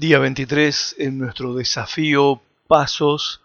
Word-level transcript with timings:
Día 0.00 0.20
23 0.20 0.94
en 0.98 1.18
nuestro 1.18 1.54
desafío 1.54 2.40
Pasos 2.68 3.42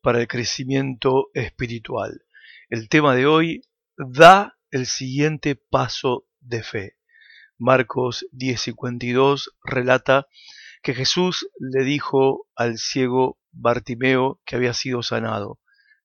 para 0.00 0.20
el 0.20 0.28
crecimiento 0.28 1.28
espiritual. 1.34 2.22
El 2.70 2.88
tema 2.88 3.16
de 3.16 3.26
hoy, 3.26 3.62
da 3.96 4.56
el 4.70 4.86
siguiente 4.86 5.56
paso 5.56 6.28
de 6.38 6.62
fe. 6.62 6.96
Marcos 7.58 8.28
10:52 8.30 9.50
relata 9.64 10.28
que 10.84 10.94
Jesús 10.94 11.48
le 11.58 11.82
dijo 11.82 12.46
al 12.54 12.78
ciego 12.78 13.40
Bartimeo 13.50 14.40
que 14.44 14.54
había 14.54 14.74
sido 14.74 15.02
sanado, 15.02 15.58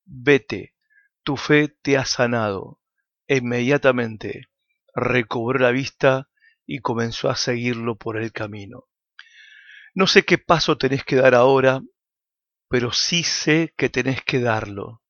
vete, 0.05 0.73
tu 1.21 1.37
fe 1.37 1.67
te 1.67 1.97
ha 1.97 2.05
sanado. 2.05 2.79
E 3.27 3.37
inmediatamente 3.37 4.47
recobró 4.95 5.59
la 5.59 5.69
vista 5.69 6.29
y 6.65 6.79
comenzó 6.79 7.29
a 7.29 7.35
seguirlo 7.35 7.95
por 7.95 8.17
el 8.17 8.31
camino. 8.31 8.87
No 9.95 10.07
sé 10.07 10.23
qué 10.23 10.39
paso 10.39 10.77
tenés 10.77 11.03
que 11.03 11.17
dar 11.17 11.35
ahora, 11.35 11.81
pero 12.67 12.91
sí 12.91 13.23
sé 13.23 13.75
que 13.77 13.89
tenés 13.89 14.23
que 14.23 14.39
darlo. 14.39 15.03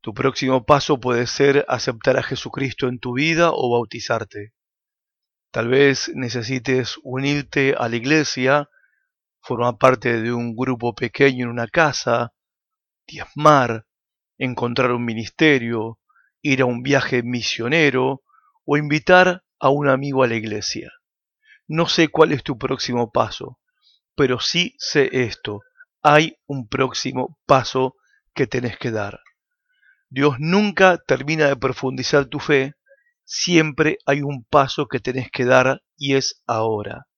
Tu 0.00 0.14
próximo 0.14 0.64
paso 0.64 0.98
puede 0.98 1.26
ser 1.26 1.66
aceptar 1.68 2.16
a 2.16 2.22
Jesucristo 2.22 2.88
en 2.88 2.98
tu 2.98 3.12
vida 3.12 3.50
o 3.52 3.70
bautizarte. 3.70 4.54
Tal 5.50 5.68
vez 5.68 6.10
necesites 6.14 6.98
unirte 7.02 7.74
a 7.78 7.90
la 7.90 7.96
iglesia, 7.96 8.70
formar 9.42 9.76
parte 9.76 10.20
de 10.22 10.32
un 10.32 10.56
grupo 10.56 10.94
pequeño 10.94 11.44
en 11.44 11.50
una 11.50 11.68
casa, 11.68 12.32
diezmar, 13.06 13.86
encontrar 14.38 14.92
un 14.92 15.04
ministerio, 15.04 16.00
ir 16.40 16.62
a 16.62 16.64
un 16.64 16.82
viaje 16.82 17.22
misionero 17.22 18.22
o 18.64 18.76
invitar 18.78 19.44
a 19.58 19.68
un 19.68 19.88
amigo 19.88 20.22
a 20.22 20.26
la 20.26 20.36
iglesia. 20.36 20.90
No 21.68 21.86
sé 21.86 22.08
cuál 22.08 22.32
es 22.32 22.42
tu 22.42 22.56
próximo 22.56 23.12
paso, 23.12 23.58
pero 24.14 24.40
sí 24.40 24.74
sé 24.78 25.08
esto, 25.12 25.60
hay 26.02 26.36
un 26.46 26.68
próximo 26.68 27.38
paso 27.46 27.96
que 28.34 28.46
tenés 28.46 28.78
que 28.78 28.90
dar. 28.90 29.20
Dios 30.10 30.36
nunca 30.38 30.98
termina 30.98 31.48
de 31.48 31.56
profundizar 31.56 32.26
tu 32.26 32.38
fe, 32.38 32.74
siempre 33.24 33.98
hay 34.06 34.22
un 34.22 34.44
paso 34.44 34.86
que 34.86 35.00
tenés 35.00 35.30
que 35.30 35.44
dar 35.44 35.82
y 35.96 36.14
es 36.14 36.42
ahora. 36.46 37.08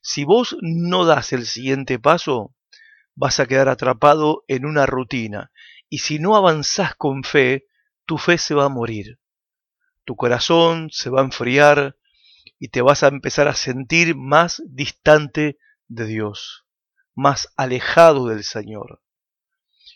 Si 0.00 0.24
vos 0.24 0.56
no 0.62 1.04
das 1.04 1.32
el 1.32 1.44
siguiente 1.44 1.98
paso, 1.98 2.54
vas 3.14 3.40
a 3.40 3.46
quedar 3.46 3.68
atrapado 3.68 4.44
en 4.48 4.64
una 4.64 4.86
rutina 4.86 5.50
y 5.90 5.98
si 5.98 6.18
no 6.18 6.36
avanzás 6.36 6.94
con 6.94 7.24
fe, 7.24 7.66
tu 8.06 8.16
fe 8.16 8.38
se 8.38 8.54
va 8.54 8.66
a 8.66 8.70
morir. 8.70 9.18
Tu 10.04 10.16
corazón 10.16 10.88
se 10.90 11.10
va 11.10 11.20
a 11.20 11.24
enfriar 11.24 11.96
y 12.58 12.68
te 12.68 12.80
vas 12.80 13.02
a 13.02 13.08
empezar 13.08 13.48
a 13.48 13.54
sentir 13.54 14.16
más 14.16 14.62
distante 14.66 15.58
de 15.90 16.06
Dios, 16.06 16.64
más 17.14 17.52
alejado 17.56 18.28
del 18.28 18.44
Señor. 18.44 19.02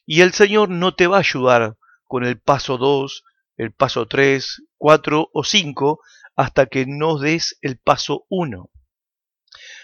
Y 0.04 0.20
el 0.20 0.32
Señor 0.32 0.68
no 0.68 0.94
te 0.94 1.06
va 1.06 1.16
a 1.16 1.20
ayudar 1.20 1.78
con 2.04 2.24
el 2.24 2.38
paso 2.38 2.76
2, 2.76 3.24
el 3.56 3.72
paso 3.72 4.06
3, 4.06 4.64
4 4.76 5.30
o 5.32 5.44
5 5.44 6.00
hasta 6.36 6.66
que 6.66 6.84
no 6.86 7.18
des 7.18 7.56
el 7.62 7.78
paso 7.78 8.26
1. 8.28 8.70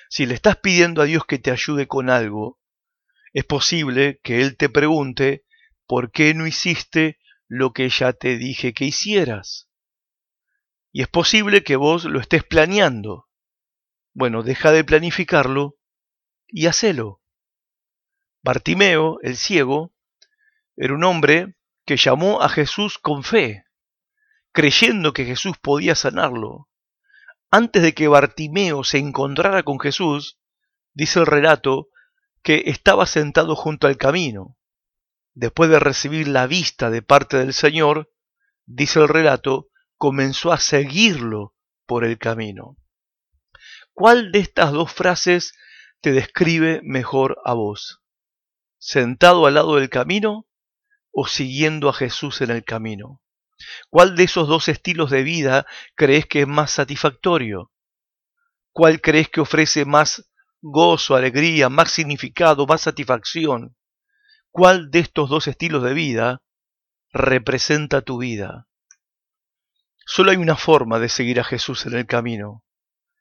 Si 0.08 0.26
le 0.26 0.34
estás 0.34 0.56
pidiendo 0.56 1.00
a 1.00 1.04
Dios 1.04 1.24
que 1.24 1.38
te 1.38 1.52
ayude 1.52 1.86
con 1.86 2.10
algo, 2.10 2.58
es 3.32 3.44
posible 3.44 4.20
que 4.24 4.40
Él 4.40 4.56
te 4.56 4.68
pregunte 4.68 5.46
por 5.86 6.10
qué 6.10 6.34
no 6.34 6.48
hiciste 6.48 7.18
lo 7.46 7.72
que 7.72 7.88
ya 7.88 8.12
te 8.12 8.36
dije 8.36 8.74
que 8.74 8.84
hicieras. 8.84 9.68
Y 10.92 11.02
es 11.02 11.08
posible 11.08 11.62
que 11.62 11.76
vos 11.76 12.04
lo 12.04 12.18
estés 12.18 12.42
planeando. 12.42 13.28
Bueno, 14.12 14.42
deja 14.42 14.72
de 14.72 14.82
planificarlo 14.82 15.76
y 16.52 16.66
hacelo. 16.66 17.20
Bartimeo, 18.42 19.18
el 19.22 19.36
ciego, 19.36 19.92
era 20.76 20.94
un 20.94 21.04
hombre 21.04 21.56
que 21.84 21.96
llamó 21.96 22.40
a 22.42 22.48
Jesús 22.48 22.98
con 22.98 23.22
fe, 23.22 23.64
creyendo 24.52 25.12
que 25.12 25.24
Jesús 25.24 25.58
podía 25.58 25.94
sanarlo. 25.94 26.68
Antes 27.50 27.82
de 27.82 27.94
que 27.94 28.08
Bartimeo 28.08 28.84
se 28.84 28.98
encontrara 28.98 29.62
con 29.62 29.78
Jesús, 29.78 30.38
dice 30.94 31.20
el 31.20 31.26
relato 31.26 31.88
que 32.42 32.64
estaba 32.66 33.06
sentado 33.06 33.56
junto 33.56 33.86
al 33.86 33.96
camino. 33.96 34.56
Después 35.34 35.70
de 35.70 35.78
recibir 35.78 36.28
la 36.28 36.46
vista 36.46 36.90
de 36.90 37.02
parte 37.02 37.36
del 37.38 37.52
Señor, 37.52 38.12
dice 38.66 39.00
el 39.00 39.08
relato, 39.08 39.68
comenzó 39.96 40.52
a 40.52 40.58
seguirlo 40.58 41.54
por 41.86 42.04
el 42.04 42.18
camino. 42.18 42.76
¿Cuál 43.92 44.32
de 44.32 44.38
estas 44.38 44.72
dos 44.72 44.92
frases 44.92 45.52
te 46.00 46.12
describe 46.12 46.80
mejor 46.82 47.38
a 47.44 47.54
vos? 47.54 48.00
¿Sentado 48.78 49.46
al 49.46 49.54
lado 49.54 49.76
del 49.76 49.90
camino 49.90 50.46
o 51.12 51.26
siguiendo 51.26 51.88
a 51.88 51.92
Jesús 51.92 52.40
en 52.40 52.50
el 52.50 52.64
camino? 52.64 53.20
¿Cuál 53.90 54.16
de 54.16 54.24
esos 54.24 54.48
dos 54.48 54.68
estilos 54.68 55.10
de 55.10 55.22
vida 55.22 55.66
crees 55.94 56.26
que 56.26 56.42
es 56.42 56.48
más 56.48 56.70
satisfactorio? 56.70 57.70
¿Cuál 58.72 59.00
crees 59.00 59.28
que 59.28 59.40
ofrece 59.40 59.84
más 59.84 60.30
gozo, 60.62 61.14
alegría, 61.14 61.68
más 61.68 61.90
significado, 61.90 62.66
más 62.66 62.82
satisfacción? 62.82 63.76
¿Cuál 64.50 64.90
de 64.90 65.00
estos 65.00 65.28
dos 65.28 65.48
estilos 65.48 65.82
de 65.82 65.94
vida 65.94 66.42
representa 67.12 68.02
tu 68.02 68.18
vida? 68.18 68.68
Solo 70.06 70.30
hay 70.30 70.38
una 70.38 70.56
forma 70.56 70.98
de 70.98 71.08
seguir 71.08 71.38
a 71.38 71.44
Jesús 71.44 71.86
en 71.86 71.94
el 71.94 72.06
camino, 72.06 72.64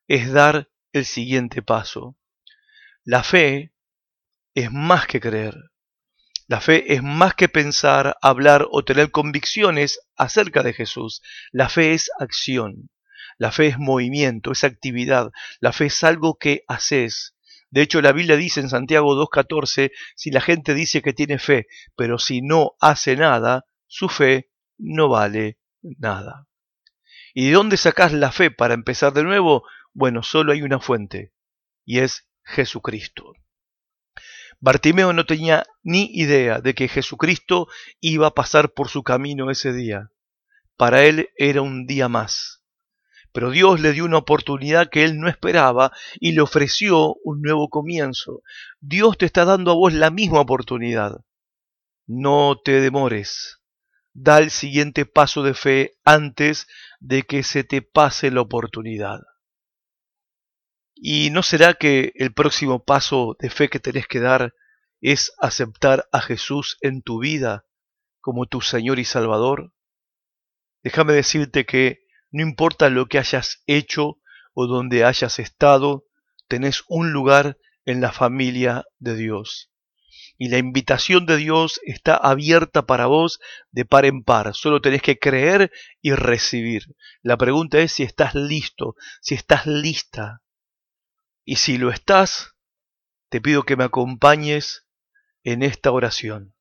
es 0.08 0.32
dar 0.32 0.70
el 0.92 1.06
siguiente 1.06 1.62
paso. 1.62 2.19
La 3.06 3.24
fe 3.24 3.74
es 4.54 4.72
más 4.72 5.08
que 5.08 5.20
creer. 5.20 5.56
La 6.48 6.62
fe 6.62 6.94
es 6.94 7.04
más 7.04 7.36
que 7.36 7.48
pensar, 7.48 8.18
hablar 8.22 8.68
o 8.72 8.84
tener 8.84 9.12
convicciones 9.12 10.00
acerca 10.18 10.64
de 10.64 10.74
Jesús. 10.74 11.22
La 11.52 11.70
fe 11.70 11.94
es 11.94 12.10
acción. 12.20 12.90
La 13.38 13.52
fe 13.52 13.68
es 13.68 13.80
movimiento, 13.80 14.52
es 14.52 14.64
actividad. 14.64 15.32
La 15.60 15.72
fe 15.72 15.86
es 15.86 16.04
algo 16.04 16.38
que 16.38 16.64
haces. 16.68 17.36
De 17.70 17.82
hecho, 17.82 18.02
la 18.02 18.12
Biblia 18.12 18.36
dice 18.36 18.60
en 18.60 18.70
Santiago 18.70 19.16
2.14, 19.16 19.92
si 20.16 20.32
la 20.32 20.42
gente 20.42 20.74
dice 20.74 21.02
que 21.02 21.14
tiene 21.14 21.40
fe, 21.40 21.68
pero 21.96 22.18
si 22.18 22.42
no 22.42 22.74
hace 22.82 23.16
nada, 23.16 23.66
su 23.88 24.10
fe 24.10 24.50
no 24.78 25.08
vale 25.08 25.60
nada. 25.82 26.48
¿Y 27.34 27.48
de 27.48 27.54
dónde 27.54 27.78
sacás 27.78 28.12
la 28.12 28.32
fe 28.32 28.50
para 28.50 28.74
empezar 28.74 29.14
de 29.14 29.24
nuevo? 29.24 29.64
Bueno, 29.94 30.24
solo 30.24 30.52
hay 30.52 30.64
una 30.64 30.80
fuente, 30.80 31.32
y 31.86 32.00
es 32.00 32.29
Jesucristo. 32.50 33.34
Bartimeo 34.60 35.14
no 35.14 35.26
tenía 35.26 35.66
ni 35.84 36.10
idea 36.14 36.60
de 36.60 36.74
que 36.74 36.88
Jesucristo 36.88 37.68
iba 38.02 38.28
a 38.28 38.34
pasar 38.34 38.74
por 38.74 38.90
su 38.90 39.04
camino 39.04 39.50
ese 39.52 39.72
día. 39.72 40.12
Para 40.76 41.06
él 41.06 41.30
era 41.38 41.62
un 41.62 41.86
día 41.86 42.10
más. 42.10 42.64
Pero 43.32 43.52
Dios 43.52 43.80
le 43.80 43.94
dio 43.94 44.06
una 44.06 44.18
oportunidad 44.18 44.90
que 44.90 45.04
él 45.06 45.20
no 45.20 45.30
esperaba 45.30 45.92
y 46.20 46.32
le 46.32 46.42
ofreció 46.42 47.16
un 47.24 47.42
nuevo 47.42 47.70
comienzo. 47.70 48.42
Dios 48.80 49.18
te 49.18 49.26
está 49.26 49.46
dando 49.46 49.72
a 49.72 49.76
vos 49.76 49.94
la 49.94 50.10
misma 50.10 50.42
oportunidad. 50.42 51.22
No 52.08 52.60
te 52.64 52.82
demores. 52.82 53.62
Da 54.14 54.40
el 54.40 54.50
siguiente 54.50 55.06
paso 55.06 55.44
de 55.44 55.54
fe 55.54 55.98
antes 56.04 56.68
de 57.00 57.22
que 57.24 57.44
se 57.44 57.64
te 57.64 57.84
pase 57.84 58.32
la 58.32 58.42
oportunidad. 58.42 59.20
¿Y 61.02 61.30
no 61.30 61.44
será 61.44 61.76
que 61.76 62.12
el 62.16 62.34
próximo 62.34 62.84
paso 62.84 63.38
de 63.40 63.50
fe 63.50 63.70
que 63.70 63.80
tenés 63.80 64.06
que 64.06 64.20
dar 64.20 64.54
es 65.00 65.32
aceptar 65.40 66.10
a 66.12 66.20
Jesús 66.20 66.78
en 66.82 67.02
tu 67.02 67.20
vida 67.20 67.66
como 68.20 68.48
tu 68.48 68.60
Señor 68.60 69.00
y 69.00 69.06
Salvador? 69.06 69.72
Déjame 70.84 71.14
decirte 71.14 71.66
que 71.66 72.02
no 72.32 72.44
importa 72.44 72.90
lo 72.90 73.06
que 73.06 73.18
hayas 73.18 73.64
hecho 73.66 74.20
o 74.54 74.68
donde 74.68 75.06
hayas 75.06 75.40
estado, 75.40 76.04
tenés 76.50 76.84
un 76.90 77.14
lugar 77.14 77.58
en 77.86 78.02
la 78.02 78.12
familia 78.12 78.84
de 78.98 79.16
Dios. 79.16 79.72
Y 80.38 80.50
la 80.50 80.58
invitación 80.58 81.26
de 81.26 81.38
Dios 81.38 81.80
está 81.86 82.16
abierta 82.18 82.86
para 82.86 83.06
vos 83.06 83.40
de 83.72 83.86
par 83.86 84.04
en 84.04 84.24
par. 84.24 84.54
Solo 84.54 84.82
tenés 84.82 85.02
que 85.02 85.18
creer 85.18 85.72
y 86.02 86.12
recibir. 86.12 86.84
La 87.22 87.38
pregunta 87.38 87.80
es 87.80 87.94
si 87.94 88.04
estás 88.04 88.36
listo, 88.36 88.96
si 89.22 89.36
estás 89.36 89.66
lista 89.66 90.42
y 91.50 91.56
si 91.56 91.80
lo 91.80 91.90
estás, 91.90 92.54
te 93.30 93.42
pido 93.42 93.64
que 93.64 93.76
me 93.76 93.84
acompañes 93.84 94.86
en 95.44 95.64
esta 95.64 95.92
oración. 95.92 96.54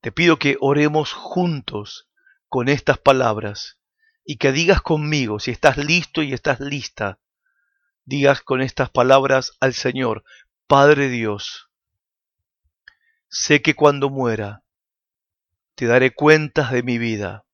Te 0.00 0.10
pido 0.10 0.38
que 0.38 0.56
oremos 0.58 1.12
juntos 1.12 2.08
con 2.48 2.70
estas 2.70 2.96
palabras 2.96 3.78
y 4.24 4.38
que 4.38 4.52
digas 4.52 4.80
conmigo, 4.80 5.38
si 5.38 5.50
estás 5.50 5.76
listo 5.76 6.22
y 6.22 6.32
estás 6.32 6.60
lista, 6.60 7.20
digas 8.06 8.40
con 8.40 8.62
estas 8.62 8.88
palabras 8.88 9.52
al 9.60 9.74
Señor, 9.74 10.24
Padre 10.66 11.10
Dios, 11.10 11.68
sé 13.28 13.60
que 13.60 13.74
cuando 13.74 14.08
muera 14.08 14.64
te 15.74 15.84
daré 15.84 16.14
cuentas 16.14 16.72
de 16.72 16.82
mi 16.82 16.96
vida. 16.96 17.44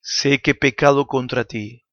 Sé 0.00 0.40
que 0.40 0.52
he 0.52 0.54
pecado 0.54 1.06
contra 1.06 1.44
ti 1.44 1.83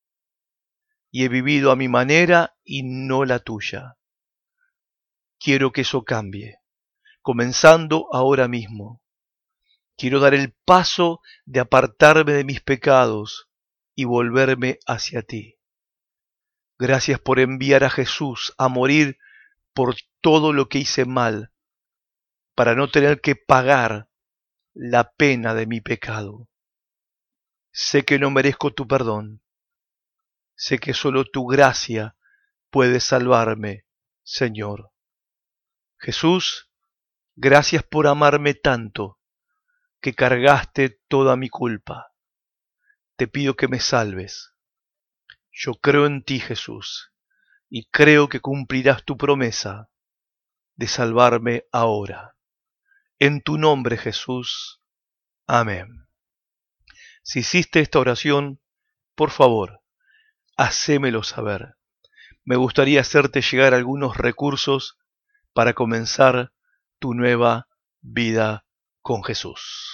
y 1.11 1.25
he 1.25 1.29
vivido 1.29 1.71
a 1.71 1.75
mi 1.75 1.89
manera 1.89 2.55
y 2.63 2.83
no 2.83 3.25
la 3.25 3.39
tuya. 3.39 3.97
quiero 5.39 5.71
que 5.71 5.81
eso 5.81 6.03
cambie, 6.03 6.59
comenzando 7.21 8.07
ahora 8.13 8.47
mismo. 8.47 9.01
Quiero 9.97 10.19
dar 10.19 10.33
el 10.33 10.53
paso 10.65 11.21
de 11.45 11.59
apartarme 11.59 12.31
de 12.31 12.43
mis 12.43 12.61
pecados 12.61 13.49
y 13.95 14.05
volverme 14.05 14.79
hacia 14.87 15.21
ti. 15.21 15.57
Gracias 16.79 17.19
por 17.19 17.39
enviar 17.39 17.83
a 17.83 17.89
Jesús 17.89 18.53
a 18.57 18.67
morir 18.67 19.17
por 19.73 19.95
todo 20.21 20.53
lo 20.53 20.69
que 20.69 20.79
hice 20.79 21.05
mal, 21.05 21.51
para 22.55 22.75
no 22.75 22.89
tener 22.89 23.21
que 23.21 23.35
pagar 23.35 24.09
la 24.73 25.11
pena 25.11 25.53
de 25.53 25.65
mi 25.65 25.81
pecado. 25.81 26.47
Sé 27.71 28.03
que 28.03 28.19
no 28.19 28.31
merezco 28.31 28.73
tu 28.73 28.87
perdón. 28.87 29.41
Sé 30.63 30.77
que 30.77 30.93
solo 30.93 31.25
tu 31.25 31.47
gracia 31.47 32.15
puede 32.69 32.99
salvarme, 32.99 33.87
Señor. 34.21 34.91
Jesús, 35.97 36.69
gracias 37.35 37.81
por 37.81 38.05
amarme 38.05 38.53
tanto 38.53 39.19
que 40.01 40.13
cargaste 40.13 41.01
toda 41.07 41.35
mi 41.35 41.49
culpa. 41.49 42.13
Te 43.15 43.27
pido 43.27 43.55
que 43.55 43.67
me 43.67 43.79
salves. 43.79 44.53
Yo 45.51 45.73
creo 45.73 46.05
en 46.05 46.23
ti, 46.23 46.39
Jesús, 46.39 47.11
y 47.67 47.85
creo 47.85 48.29
que 48.29 48.39
cumplirás 48.39 49.03
tu 49.03 49.17
promesa 49.17 49.89
de 50.75 50.87
salvarme 50.87 51.65
ahora. 51.71 52.35
En 53.17 53.41
tu 53.41 53.57
nombre, 53.57 53.97
Jesús. 53.97 54.79
Amén. 55.47 56.07
Si 57.23 57.39
hiciste 57.39 57.79
esta 57.79 57.97
oración, 57.97 58.61
por 59.15 59.31
favor, 59.31 59.80
hacémelo 60.61 61.23
saber. 61.23 61.75
Me 62.43 62.55
gustaría 62.55 63.01
hacerte 63.01 63.41
llegar 63.41 63.73
algunos 63.73 64.17
recursos 64.17 64.97
para 65.53 65.73
comenzar 65.73 66.51
tu 66.99 67.13
nueva 67.13 67.67
vida 68.01 68.65
con 69.01 69.23
Jesús. 69.23 69.90